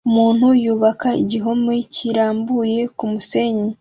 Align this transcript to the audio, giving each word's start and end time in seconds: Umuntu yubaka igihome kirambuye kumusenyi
Umuntu 0.09 0.45
yubaka 0.63 1.09
igihome 1.23 1.75
kirambuye 1.93 2.79
kumusenyi 2.97 3.67